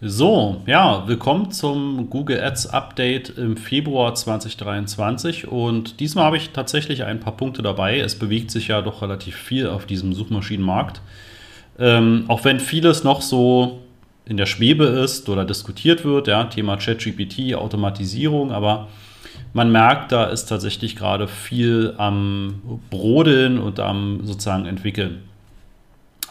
[0.00, 7.02] So, ja, willkommen zum Google Ads Update im Februar 2023 und diesmal habe ich tatsächlich
[7.02, 7.98] ein paar Punkte dabei.
[7.98, 11.00] Es bewegt sich ja doch relativ viel auf diesem Suchmaschinenmarkt.
[11.80, 13.80] Ähm, auch wenn vieles noch so
[14.24, 18.86] in der Schwebe ist oder diskutiert wird, ja, Thema ChatGPT, Automatisierung, aber
[19.52, 25.27] man merkt, da ist tatsächlich gerade viel am Brodeln und am sozusagen entwickeln.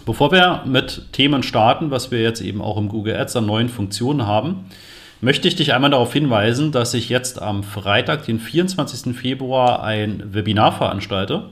[0.08, 3.68] Bevor wir mit Themen starten, was wir jetzt eben auch im Google Ads an neuen
[3.68, 4.68] Funktionen haben,
[5.20, 9.14] möchte ich dich einmal darauf hinweisen, dass ich jetzt am Freitag, den 24.
[9.14, 11.50] Februar, ein Webinar veranstalte.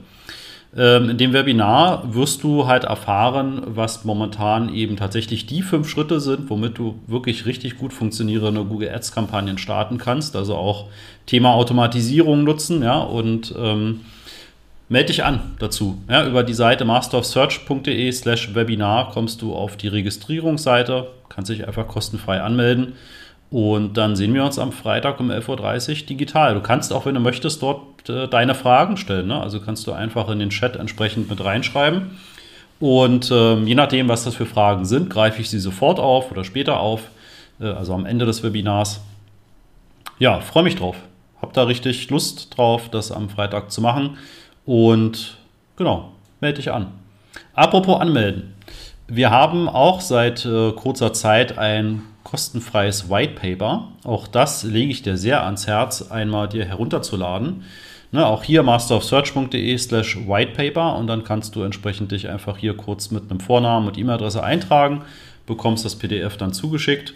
[0.74, 6.22] Ähm, in dem Webinar wirst du halt erfahren, was momentan eben tatsächlich die fünf Schritte
[6.22, 10.34] sind, womit du wirklich richtig gut funktionierende Google Ads-Kampagnen starten kannst.
[10.38, 10.86] Also auch
[11.26, 14.00] Thema Automatisierung nutzen, ja, und ähm,
[14.88, 16.02] Melde dich an dazu.
[16.10, 21.88] Ja, über die Seite masterofsearch.de slash Webinar kommst du auf die Registrierungsseite, kannst dich einfach
[21.88, 22.94] kostenfrei anmelden
[23.50, 26.54] und dann sehen wir uns am Freitag um 11.30 Uhr digital.
[26.54, 29.28] Du kannst auch, wenn du möchtest, dort äh, deine Fragen stellen.
[29.28, 29.42] Ne?
[29.42, 32.12] Also kannst du einfach in den Chat entsprechend mit reinschreiben
[32.80, 36.44] und äh, je nachdem, was das für Fragen sind, greife ich sie sofort auf oder
[36.44, 37.02] später auf,
[37.60, 39.02] äh, also am Ende des Webinars.
[40.20, 40.98] Ja, freue mich drauf.
[41.42, 44.18] Hab da richtig Lust drauf, das am Freitag zu machen.
[44.66, 45.38] Und
[45.78, 46.88] genau, melde dich an.
[47.54, 48.54] Apropos anmelden.
[49.08, 53.90] Wir haben auch seit äh, kurzer Zeit ein kostenfreies White Paper.
[54.04, 57.64] Auch das lege ich dir sehr ans Herz, einmal dir herunterzuladen.
[58.12, 63.12] Ne, auch hier masterofsearch.de slash whitepaper und dann kannst du entsprechend dich einfach hier kurz
[63.12, 65.02] mit einem Vornamen und E-Mail-Adresse eintragen,
[65.46, 67.14] bekommst das PDF dann zugeschickt.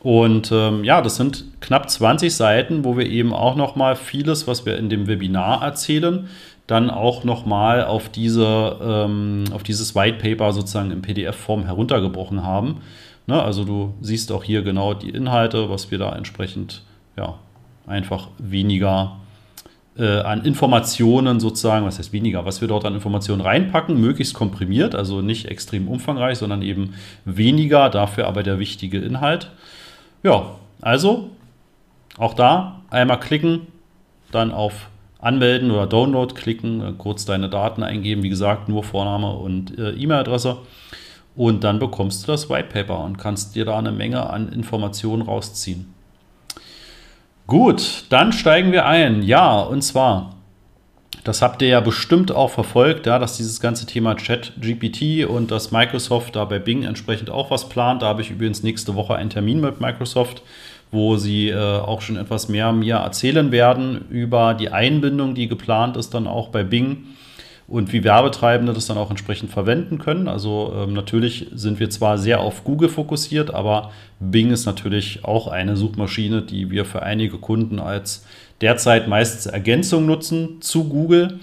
[0.00, 4.64] Und ähm, ja, das sind knapp 20 Seiten, wo wir eben auch nochmal vieles, was
[4.64, 6.28] wir in dem Webinar erzählen,
[6.70, 12.76] dann auch nochmal auf, diese, ähm, auf dieses White Paper sozusagen in PDF-Form heruntergebrochen haben.
[13.26, 13.42] Ne?
[13.42, 16.82] Also du siehst auch hier genau die Inhalte, was wir da entsprechend
[17.16, 17.34] ja,
[17.88, 19.16] einfach weniger
[19.98, 24.94] äh, an Informationen sozusagen, was heißt weniger, was wir dort an Informationen reinpacken, möglichst komprimiert,
[24.94, 26.94] also nicht extrem umfangreich, sondern eben
[27.24, 29.50] weniger, dafür aber der wichtige Inhalt.
[30.22, 31.30] Ja, also
[32.16, 33.66] auch da einmal klicken,
[34.30, 34.88] dann auf
[35.20, 39.90] Anmelden oder Download klicken, äh, kurz deine Daten eingeben, wie gesagt, nur Vorname und äh,
[39.90, 40.58] E-Mail-Adresse.
[41.36, 45.22] Und dann bekommst du das White Paper und kannst dir da eine Menge an Informationen
[45.22, 45.94] rausziehen.
[47.46, 49.22] Gut, dann steigen wir ein.
[49.22, 50.36] Ja, und zwar,
[51.24, 55.50] das habt ihr ja bestimmt auch verfolgt, ja, dass dieses ganze Thema Chat GPT und
[55.50, 58.02] dass Microsoft da bei Bing entsprechend auch was plant.
[58.02, 60.42] Da habe ich übrigens nächste Woche einen Termin mit Microsoft
[60.90, 65.96] wo sie äh, auch schon etwas mehr mir erzählen werden über die Einbindung, die geplant
[65.96, 67.04] ist, dann auch bei Bing
[67.70, 70.26] und wie Werbetreibende das dann auch entsprechend verwenden können.
[70.26, 75.46] Also ähm, natürlich sind wir zwar sehr auf Google fokussiert, aber Bing ist natürlich auch
[75.46, 78.26] eine Suchmaschine, die wir für einige Kunden als
[78.60, 81.38] derzeit meistens Ergänzung nutzen zu Google.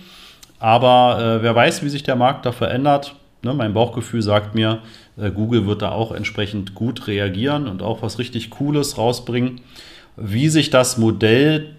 [0.60, 3.16] Aber äh, wer weiß, wie sich der Markt da verändert.
[3.44, 4.80] Ne, mein Bauchgefühl sagt mir,
[5.16, 9.62] äh, Google wird da auch entsprechend gut reagieren und auch was richtig Cooles rausbringen.
[10.16, 11.76] Wie sich das Modell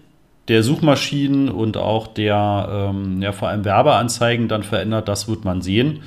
[0.47, 5.61] der Suchmaschinen und auch der ähm, ja, vor allem Werbeanzeigen dann verändert, das wird man
[5.61, 5.99] sehen.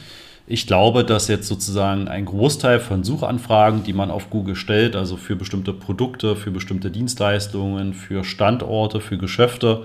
[0.46, 5.16] Ich glaube, dass jetzt sozusagen ein Großteil von Suchanfragen, die man auf Google stellt, also
[5.16, 9.84] für bestimmte Produkte, für bestimmte Dienstleistungen, für Standorte, für Geschäfte,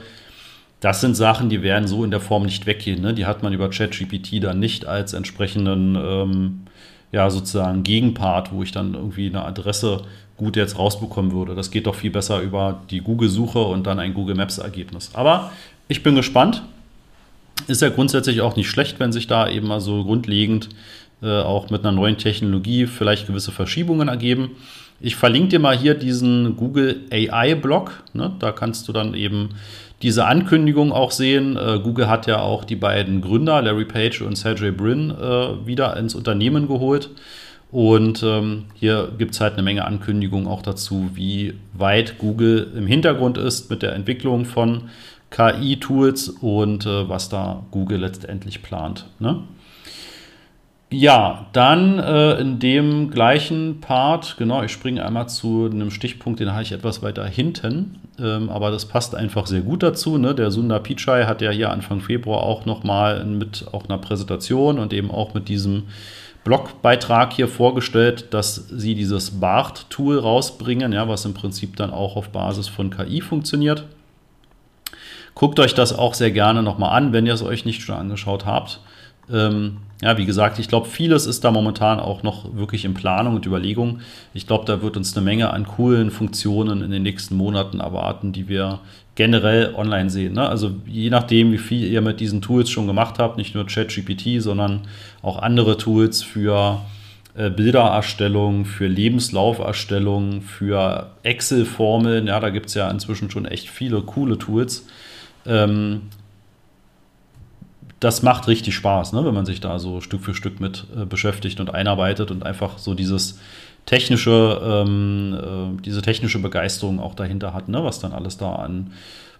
[0.79, 3.01] das sind Sachen, die werden so in der Form nicht weggehen.
[3.01, 3.13] Ne?
[3.13, 6.59] Die hat man über ChatGPT dann nicht als entsprechenden, ähm,
[7.11, 10.03] ja, sozusagen Gegenpart, wo ich dann irgendwie eine Adresse
[10.35, 11.55] gut jetzt rausbekommen würde.
[11.55, 15.11] Das geht doch viel besser über die Google-Suche und dann ein Google Maps-Ergebnis.
[15.13, 15.51] Aber
[15.87, 16.61] ich bin gespannt.
[17.65, 20.69] Ist ja grundsätzlich auch nicht schlecht, wenn sich da eben mal so grundlegend
[21.23, 24.51] äh, auch mit einer neuen Technologie vielleicht gewisse Verschiebungen ergeben.
[24.99, 28.03] Ich verlinke dir mal hier diesen Google AI-Blog.
[28.13, 28.33] Ne?
[28.39, 29.49] Da kannst du dann eben
[30.01, 31.55] diese Ankündigung auch sehen.
[31.55, 35.95] Äh, Google hat ja auch die beiden Gründer, Larry Page und Sergey Brin, äh, wieder
[35.97, 37.09] ins Unternehmen geholt.
[37.69, 42.87] Und ähm, hier gibt es halt eine Menge Ankündigungen auch dazu, wie weit Google im
[42.87, 44.89] Hintergrund ist mit der Entwicklung von
[45.31, 49.07] KI-Tools und äh, was da Google letztendlich plant.
[49.19, 49.43] Ne?
[50.89, 56.53] Ja, dann äh, in dem gleichen Part, genau, ich springe einmal zu einem Stichpunkt, den
[56.53, 60.17] habe ich etwas weiter hinten, ähm, aber das passt einfach sehr gut dazu.
[60.17, 60.33] Ne?
[60.33, 64.93] Der Sundar Pichai hat ja hier Anfang Februar auch nochmal mit auch einer Präsentation und
[64.93, 65.87] eben auch mit diesem
[66.45, 72.29] Blogbeitrag hier vorgestellt, dass sie dieses BART-Tool rausbringen, ja, was im Prinzip dann auch auf
[72.29, 73.83] Basis von KI funktioniert.
[75.35, 78.45] Guckt euch das auch sehr gerne nochmal an, wenn ihr es euch nicht schon angeschaut
[78.45, 78.79] habt.
[79.31, 83.35] Ähm, ja, wie gesagt, ich glaube, vieles ist da momentan auch noch wirklich in Planung
[83.35, 84.01] und Überlegung.
[84.33, 88.31] Ich glaube, da wird uns eine Menge an coolen Funktionen in den nächsten Monaten erwarten,
[88.31, 88.79] die wir
[89.15, 90.33] generell online sehen.
[90.33, 90.47] Ne?
[90.47, 94.39] Also je nachdem, wie viel ihr mit diesen Tools schon gemacht habt, nicht nur ChatGPT,
[94.39, 94.81] sondern
[95.23, 96.81] auch andere Tools für
[97.35, 102.27] äh, Bildererstellung, für Lebenslauferstellung, für Excel-Formeln.
[102.27, 104.85] Ja, da gibt es ja inzwischen schon echt viele coole Tools.
[105.47, 106.03] Ähm,
[107.99, 111.05] das macht richtig Spaß, ne, wenn man sich da so Stück für Stück mit äh,
[111.05, 113.39] beschäftigt und einarbeitet und einfach so dieses
[113.85, 118.91] technische, ähm, äh, diese technische Begeisterung auch dahinter hat, ne, was dann alles da an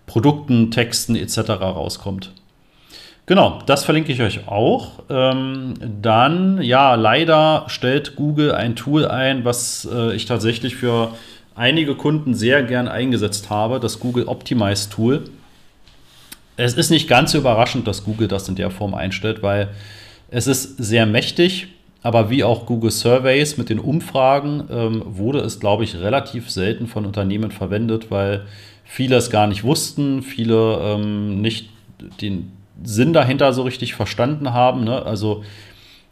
[0.08, 1.50] Produkten, Texten etc.
[1.50, 2.32] rauskommt.
[3.28, 5.04] Genau, das verlinke ich euch auch.
[5.10, 11.12] Ähm, dann, ja, leider stellt Google ein Tool ein, was äh, ich tatsächlich für
[11.54, 15.26] einige Kunden sehr gern eingesetzt habe, das Google Optimize Tool
[16.58, 19.70] es ist nicht ganz überraschend, dass Google das in der Form einstellt, weil
[20.30, 21.68] es ist sehr mächtig,
[22.02, 26.88] aber wie auch Google Surveys mit den Umfragen ähm, wurde es, glaube ich, relativ selten
[26.88, 28.46] von Unternehmen verwendet, weil
[28.84, 31.70] viele es gar nicht wussten, viele ähm, nicht
[32.22, 32.52] den
[32.84, 34.84] Sinn dahinter so richtig verstanden haben.
[34.84, 35.06] Ne?
[35.06, 35.44] Also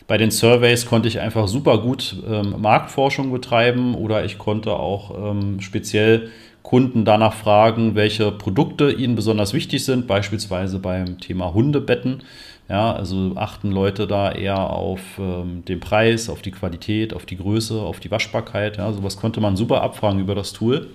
[0.07, 5.31] bei den Surveys konnte ich einfach super gut ähm, Marktforschung betreiben oder ich konnte auch
[5.31, 6.30] ähm, speziell
[6.65, 12.23] Kunden danach fragen, welche Produkte ihnen besonders wichtig sind, beispielsweise beim Thema Hundebetten.
[12.67, 17.38] Ja, also achten Leute da eher auf ähm, den Preis, auf die Qualität, auf die
[17.38, 18.77] Größe, auf die Waschbarkeit.
[18.77, 20.88] Ja, sowas konnte man super abfragen über das Tool.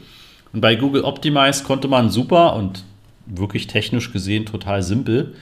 [0.53, 2.85] Und bei Google Optimize konnte man super und
[3.27, 5.35] wirklich technisch gesehen total simpel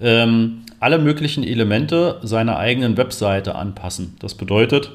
[0.00, 4.16] ähm, alle möglichen Elemente seiner eigenen Webseite anpassen.
[4.20, 4.92] Das bedeutet,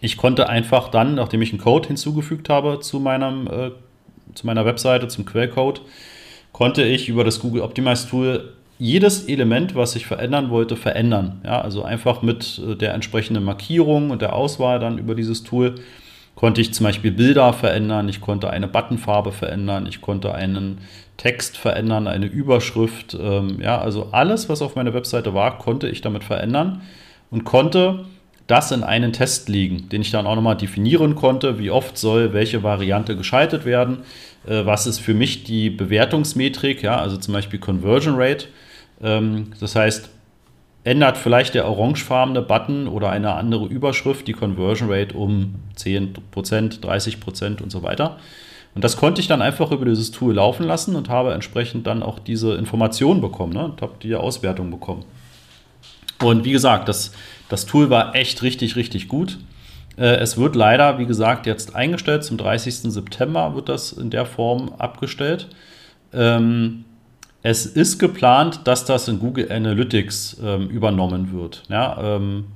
[0.00, 3.70] ich konnte einfach dann, nachdem ich einen Code hinzugefügt habe zu, meinem, äh,
[4.34, 5.82] zu meiner Webseite, zum Quellcode,
[6.52, 11.40] konnte ich über das Google Optimize Tool jedes Element, was ich verändern wollte, verändern.
[11.44, 15.76] Ja, also einfach mit äh, der entsprechenden Markierung und der Auswahl dann über dieses Tool
[16.34, 20.78] konnte ich zum Beispiel Bilder verändern, ich konnte eine Buttonfarbe verändern, ich konnte einen
[21.16, 23.16] Text verändern, eine Überschrift.
[23.18, 26.82] Ähm, ja, also alles, was auf meiner Webseite war, konnte ich damit verändern
[27.30, 28.04] und konnte
[28.46, 32.32] das in einen Test legen, den ich dann auch nochmal definieren konnte, wie oft soll
[32.32, 33.98] welche Variante geschaltet werden,
[34.46, 38.46] äh, was ist für mich die Bewertungsmetrik, ja, also zum Beispiel Conversion Rate.
[39.02, 40.10] Ähm, das heißt,
[40.84, 47.60] ändert vielleicht der orangefarbene Button oder eine andere Überschrift die Conversion Rate um 10%, 30%
[47.60, 48.18] und so weiter.
[48.76, 52.04] Und das konnte ich dann einfach über dieses Tool laufen lassen und habe entsprechend dann
[52.04, 55.04] auch diese Informationen bekommen ne, und habe die Auswertung bekommen.
[56.22, 57.12] Und wie gesagt, das
[57.48, 59.38] das Tool war echt richtig, richtig gut.
[59.96, 62.24] Äh, es wird leider, wie gesagt, jetzt eingestellt.
[62.24, 62.92] Zum 30.
[62.92, 65.48] September wird das in der Form abgestellt.
[66.12, 66.84] Ähm,
[67.42, 71.62] es ist geplant, dass das in Google Analytics ähm, übernommen wird.
[71.68, 72.46] Ja, ähm,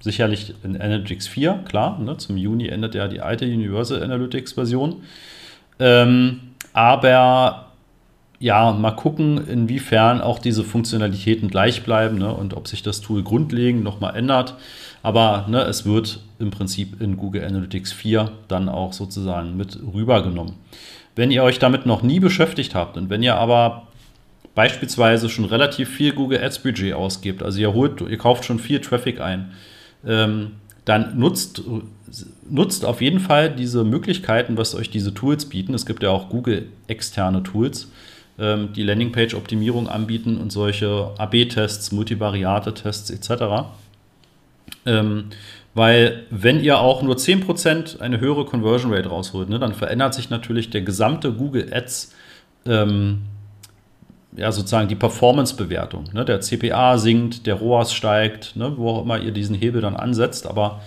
[0.00, 1.98] sicherlich in Analytics 4, klar.
[1.98, 5.02] Ne, zum Juni endet ja die alte Universal Analytics Version.
[6.72, 7.65] Aber
[8.38, 13.22] ja, mal gucken, inwiefern auch diese Funktionalitäten gleich bleiben ne, und ob sich das Tool
[13.22, 14.54] grundlegend nochmal ändert.
[15.02, 20.54] Aber ne, es wird im Prinzip in Google Analytics 4 dann auch sozusagen mit rübergenommen.
[21.14, 23.86] Wenn ihr euch damit noch nie beschäftigt habt und wenn ihr aber
[24.54, 28.80] beispielsweise schon relativ viel Google Ads Budget ausgibt, also ihr holt, ihr kauft schon viel
[28.80, 29.52] Traffic ein,
[30.04, 30.52] ähm,
[30.84, 31.62] dann nutzt,
[32.48, 35.74] nutzt auf jeden Fall diese Möglichkeiten, was euch diese Tools bieten.
[35.74, 37.88] Es gibt ja auch Google externe Tools
[38.38, 43.66] ähm, die Landingpage-Optimierung anbieten und solche AB-Tests, Multivariate-Tests etc.
[44.84, 45.30] Ähm,
[45.74, 50.30] weil wenn ihr auch nur 10% eine höhere Conversion Rate rausholt, ne, dann verändert sich
[50.30, 52.14] natürlich der gesamte Google Ads,
[52.64, 53.22] ähm,
[54.36, 56.04] ja sozusagen die Performance-Bewertung.
[56.12, 56.24] Ne?
[56.24, 60.46] Der CPA sinkt, der ROAS steigt, ne, wo auch immer ihr diesen Hebel dann ansetzt,
[60.46, 60.80] aber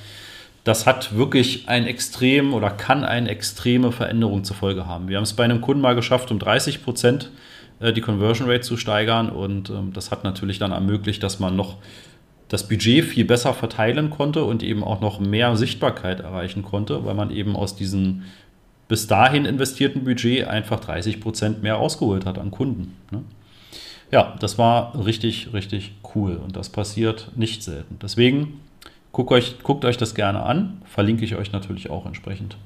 [0.64, 5.08] das hat wirklich ein extrem oder kann eine extreme Veränderung zur Folge haben.
[5.08, 7.32] Wir haben es bei einem Kunden mal geschafft, um 30 Prozent
[7.80, 11.56] äh, die Conversion Rate zu steigern und ähm, das hat natürlich dann ermöglicht, dass man
[11.56, 11.78] noch
[12.50, 17.14] das Budget viel besser verteilen konnte und eben auch noch mehr Sichtbarkeit erreichen konnte, weil
[17.14, 18.24] man eben aus diesem
[18.88, 22.96] bis dahin investierten Budget einfach 30 Prozent mehr ausgeholt hat an Kunden.
[23.12, 23.22] Ne?
[24.12, 28.00] Ja, das war richtig, richtig cool und das passiert nicht selten.
[28.02, 28.60] Deswegen
[29.12, 32.58] Guckt euch, guckt euch das gerne an, verlinke ich euch natürlich auch entsprechend.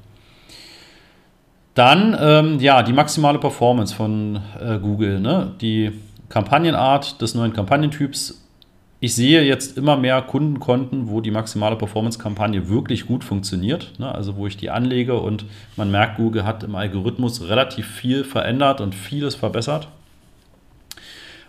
[1.74, 5.54] Dann, ähm, ja, die maximale Performance von äh, Google, ne?
[5.60, 5.92] die
[6.30, 8.40] Kampagnenart des neuen Kampagnentyps.
[9.00, 13.94] Ich sehe jetzt immer mehr Kundenkonten, wo die maximale Performance-Kampagne wirklich gut funktioniert.
[14.00, 14.14] Ne?
[14.14, 15.46] Also wo ich die anlege und
[15.76, 19.88] man merkt, Google hat im Algorithmus relativ viel verändert und vieles verbessert.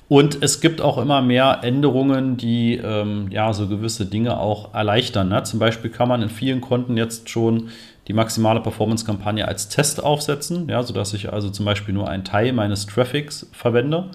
[0.08, 5.28] Und es gibt auch immer mehr Änderungen, die ähm, ja so gewisse Dinge auch erleichtern.
[5.28, 5.42] Ne?
[5.44, 7.70] Zum Beispiel kann man in vielen Konten jetzt schon
[8.06, 12.52] die maximale Performance-Kampagne als Test aufsetzen, ja, sodass ich also zum Beispiel nur einen Teil
[12.52, 14.10] meines Traffics verwende.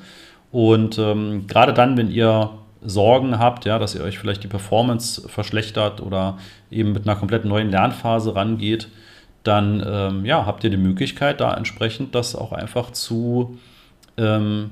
[0.52, 2.52] Und ähm, gerade dann, wenn ihr
[2.84, 6.38] Sorgen habt, ja, dass ihr euch vielleicht die Performance verschlechtert oder
[6.70, 8.90] eben mit einer komplett neuen Lernphase rangeht,
[9.44, 13.58] dann ähm, ja, habt ihr die Möglichkeit, da entsprechend das auch einfach zu
[14.18, 14.72] ähm,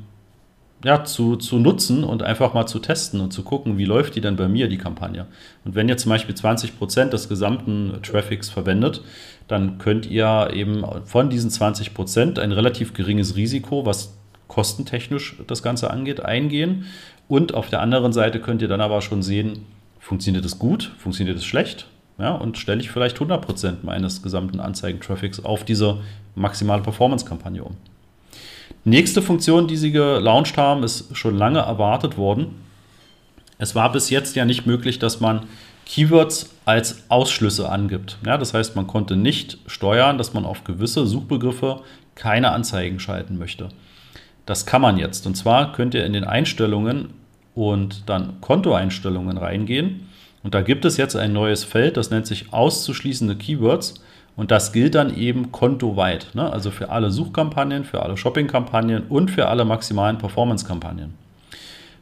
[0.84, 4.22] ja, zu, zu nutzen und einfach mal zu testen und zu gucken, wie läuft die
[4.22, 5.26] denn bei mir, die Kampagne.
[5.66, 9.02] Und wenn ihr zum Beispiel 20 Prozent des gesamten Traffics verwendet,
[9.48, 14.14] dann könnt ihr eben von diesen 20 Prozent ein relativ geringes Risiko, was
[14.48, 16.86] kostentechnisch das Ganze angeht, eingehen.
[17.28, 19.66] Und auf der anderen Seite könnt ihr dann aber schon sehen,
[20.00, 21.88] funktioniert es gut, funktioniert es schlecht.
[22.20, 26.00] Ja, und stelle ich vielleicht 100 Prozent meines gesamten Anzeigentraffics auf diese
[26.36, 27.76] maximale Performance-Kampagne um.
[28.84, 32.56] Nächste Funktion, die sie gelauncht haben, ist schon lange erwartet worden.
[33.58, 35.42] Es war bis jetzt ja nicht möglich, dass man
[35.86, 38.18] Keywords als Ausschlüsse angibt.
[38.26, 41.82] Ja, das heißt, man konnte nicht steuern, dass man auf gewisse Suchbegriffe
[42.16, 43.70] keine Anzeigen schalten möchte.
[44.46, 45.26] Das kann man jetzt.
[45.28, 47.14] Und zwar könnt ihr in den Einstellungen
[47.56, 50.08] und dann Kontoeinstellungen reingehen.
[50.44, 53.96] Und da gibt es jetzt ein neues Feld, das nennt sich auszuschließende Keywords.
[54.38, 56.28] Und das gilt dann eben kontoweit.
[56.34, 56.54] Ne?
[56.54, 61.16] Also für alle Suchkampagnen, für alle Shoppingkampagnen und für alle maximalen Performance-Kampagnen.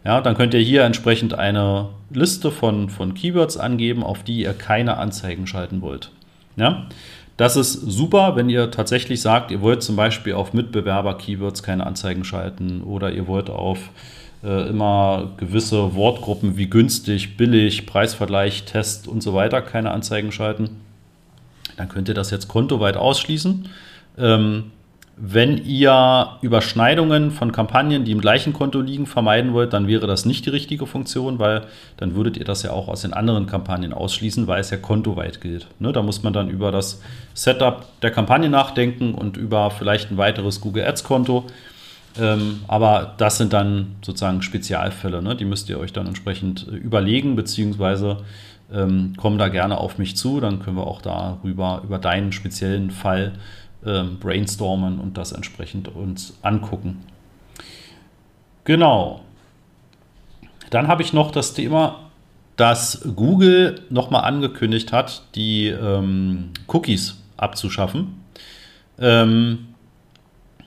[0.04, 4.54] Ja, dann könnt ihr hier entsprechend eine Liste von, von Keywords angeben, auf die ihr
[4.54, 6.12] keine Anzeigen schalten wollt.
[6.58, 6.88] Ja?
[7.38, 12.25] Das ist super, wenn ihr tatsächlich sagt, ihr wollt zum Beispiel auf Mitbewerber-Keywords keine Anzeigen
[12.25, 13.80] schalten oder ihr wollt auf
[14.44, 20.82] äh, immer gewisse Wortgruppen wie günstig, billig, Preisvergleich, Test und so weiter keine Anzeigen schalten
[21.77, 23.70] dann könnt ihr das jetzt kontoweit ausschließen.
[24.17, 24.72] Ähm,
[25.17, 30.25] wenn ihr Überschneidungen von Kampagnen, die im gleichen Konto liegen, vermeiden wollt, dann wäre das
[30.25, 31.62] nicht die richtige Funktion, weil
[31.96, 35.39] dann würdet ihr das ja auch aus den anderen Kampagnen ausschließen, weil es ja kontoweit
[35.39, 35.67] gilt.
[35.79, 37.01] Ne, da muss man dann über das
[37.34, 41.46] Setup der Kampagne nachdenken und über vielleicht ein weiteres Google Ads-Konto.
[42.20, 45.36] Ähm, aber das sind dann sozusagen Spezialfälle, ne?
[45.36, 48.17] die müsst ihr euch dann entsprechend äh, überlegen, beziehungsweise
[48.72, 52.91] ähm, komm da gerne auf mich zu, dann können wir auch darüber, über deinen speziellen
[52.91, 53.34] Fall
[53.86, 57.03] ähm, brainstormen und das entsprechend uns angucken.
[58.63, 59.22] Genau.
[60.72, 62.10] Dann habe ich noch das Thema,
[62.55, 68.22] dass Google nochmal angekündigt hat, die ähm, Cookies abzuschaffen.
[68.98, 69.67] Ähm,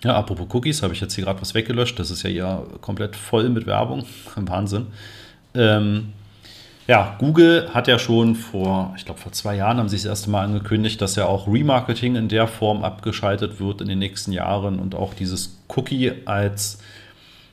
[0.05, 1.99] ja, apropos Cookies, habe ich jetzt hier gerade was weggelöscht.
[1.99, 4.05] Das ist ja hier komplett voll mit Werbung.
[4.37, 4.87] Wahnsinn.
[5.55, 6.13] Ähm,
[6.89, 10.31] ja, Google hat ja schon vor, ich glaube vor zwei Jahren haben sie das erste
[10.31, 14.79] Mal angekündigt, dass ja auch Remarketing in der Form abgeschaltet wird in den nächsten Jahren
[14.79, 16.79] und auch dieses Cookie als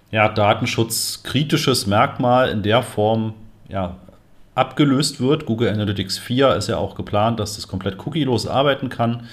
[0.10, 3.34] ja, datenschutzkritisches Merkmal in der Form
[3.68, 3.98] ja,
[4.56, 5.46] abgelöst wird.
[5.46, 9.28] Google Analytics 4 ist ja auch geplant, dass das komplett cookielos arbeiten kann.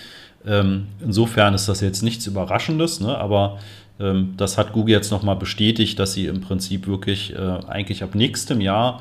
[0.44, 3.16] Ähm, insofern ist das jetzt nichts Überraschendes, ne?
[3.16, 3.60] aber
[4.00, 8.16] ähm, das hat Google jetzt nochmal bestätigt, dass sie im Prinzip wirklich äh, eigentlich ab
[8.16, 9.00] nächstem Jahr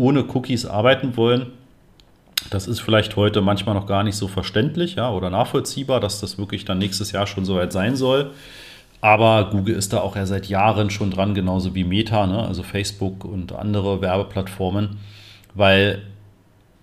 [0.00, 1.52] ohne Cookies arbeiten wollen.
[2.48, 6.38] Das ist vielleicht heute manchmal noch gar nicht so verständlich ja, oder nachvollziehbar, dass das
[6.38, 8.30] wirklich dann nächstes Jahr schon soweit sein soll.
[9.02, 12.42] Aber Google ist da auch ja seit Jahren schon dran, genauso wie Meta, ne?
[12.42, 14.96] also Facebook und andere Werbeplattformen,
[15.54, 16.00] weil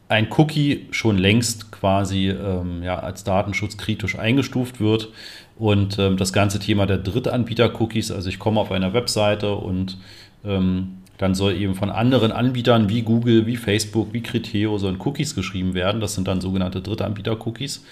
[0.09, 5.09] ein Cookie schon längst quasi ähm, ja, als datenschutzkritisch eingestuft wird.
[5.57, 9.97] Und ähm, das ganze Thema der Drittanbieter-Cookies, also ich komme auf einer Webseite und
[10.45, 15.35] ähm, dann soll eben von anderen Anbietern wie Google, wie Facebook, wie Criteo sollen Cookies
[15.35, 15.99] geschrieben werden.
[15.99, 17.83] Das sind dann sogenannte Drittanbieter-Cookies.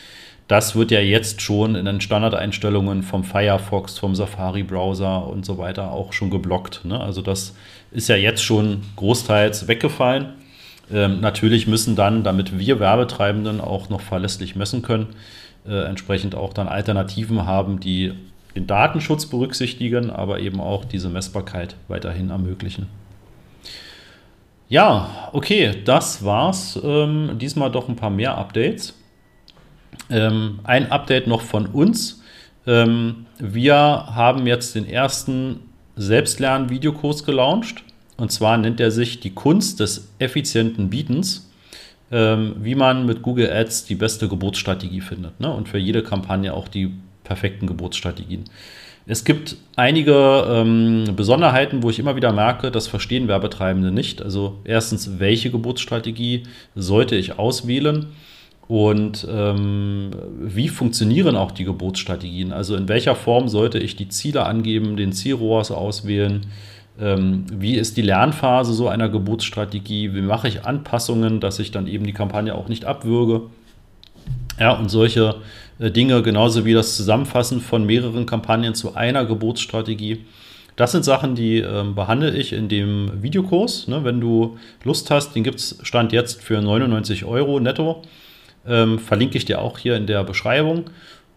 [0.47, 5.91] Das wird ja jetzt schon in den Standardeinstellungen vom Firefox, vom Safari-Browser und so weiter
[5.91, 6.85] auch schon geblockt.
[6.85, 6.99] Ne?
[6.99, 7.55] Also das
[7.91, 10.33] ist ja jetzt schon großteils weggefallen.
[10.93, 15.07] Ähm, natürlich müssen dann, damit wir Werbetreibenden auch noch verlässlich messen können,
[15.67, 18.13] äh, entsprechend auch dann Alternativen haben, die
[18.55, 22.87] den Datenschutz berücksichtigen, aber eben auch diese Messbarkeit weiterhin ermöglichen.
[24.67, 26.79] Ja, okay, das war's.
[26.83, 28.95] Ähm, diesmal doch ein paar mehr Updates.
[30.09, 32.23] Ähm, ein Update noch von uns.
[32.65, 35.59] Ähm, wir haben jetzt den ersten
[35.95, 37.83] Selbstlern-Videokurs gelauncht.
[38.17, 41.51] Und zwar nennt er sich die Kunst des effizienten Bietens,
[42.11, 45.39] ähm, wie man mit Google Ads die beste Geburtsstrategie findet.
[45.39, 45.51] Ne?
[45.51, 46.91] Und für jede Kampagne auch die
[47.23, 48.45] perfekten Geburtsstrategien.
[49.07, 54.21] Es gibt einige ähm, Besonderheiten, wo ich immer wieder merke, das verstehen Werbetreibende nicht.
[54.21, 56.43] Also erstens, welche Geburtsstrategie
[56.75, 58.07] sollte ich auswählen?
[58.67, 60.09] Und ähm,
[60.39, 62.51] wie funktionieren auch die Geburtsstrategien?
[62.51, 66.47] Also in welcher Form sollte ich die Ziele angeben, den Zielrohrs auswählen?
[66.99, 71.87] ähm, wie ist die Lernphase so einer Geburtsstrategie, wie mache ich Anpassungen, dass ich dann
[71.87, 73.43] eben die Kampagne auch nicht abwürge.
[74.59, 75.35] Ja, und solche
[75.79, 80.25] Dinge, genauso wie das Zusammenfassen von mehreren Kampagnen zu einer Geburtsstrategie.
[80.75, 83.87] Das sind Sachen, die ähm, behandle ich in dem Videokurs.
[83.87, 88.01] Ne, wenn du Lust hast, den gibt es Stand jetzt für 99 Euro netto.
[88.67, 90.89] Ähm, verlinke ich dir auch hier in der Beschreibung.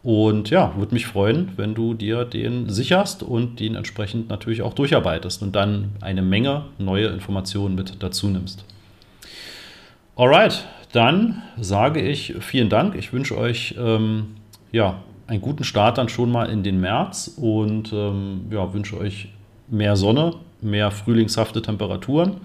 [0.03, 4.75] Und ja, würde mich freuen, wenn du dir den sicherst und den entsprechend natürlich auch
[4.75, 8.65] durcharbeitest und dann eine Menge neue Informationen mit dazu nimmst.
[10.17, 12.95] Alright, dann sage ich vielen Dank.
[12.95, 14.37] Ich wünsche euch ähm,
[14.73, 19.29] ja, einen guten Start dann schon mal in den März und ähm, ja, wünsche euch
[19.69, 22.39] mehr Sonne, mehr frühlingshafte Temperaturen.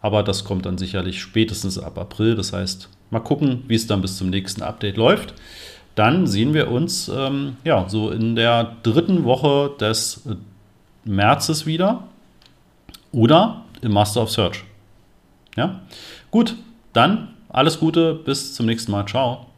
[0.00, 2.34] Aber das kommt dann sicherlich spätestens ab April.
[2.34, 5.34] Das heißt, mal gucken, wie es dann bis zum nächsten Update läuft.
[5.94, 10.36] Dann sehen wir uns ähm, ja so in der dritten Woche des äh,
[11.04, 12.04] Märzes wieder
[13.12, 14.64] oder im Master of Search.
[15.56, 15.80] Ja,
[16.30, 16.54] gut,
[16.92, 19.06] dann alles Gute, bis zum nächsten Mal.
[19.06, 19.49] Ciao.